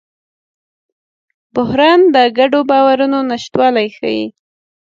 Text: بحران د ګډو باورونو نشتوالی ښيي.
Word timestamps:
بحران 1.55 1.99
د 2.13 2.17
ګډو 2.37 2.59
باورونو 2.69 3.17
نشتوالی 3.31 3.87
ښيي. 3.97 4.25